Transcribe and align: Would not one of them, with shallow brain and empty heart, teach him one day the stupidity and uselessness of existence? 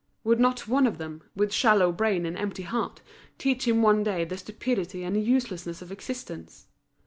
Would 0.23 0.39
not 0.39 0.67
one 0.67 0.87
of 0.87 0.97
them, 0.97 1.21
with 1.35 1.53
shallow 1.53 1.91
brain 1.91 2.25
and 2.25 2.35
empty 2.35 2.63
heart, 2.63 3.01
teach 3.37 3.67
him 3.67 3.83
one 3.83 4.03
day 4.03 4.25
the 4.25 4.35
stupidity 4.35 5.03
and 5.03 5.23
uselessness 5.23 5.79
of 5.83 5.91
existence? 5.91 6.65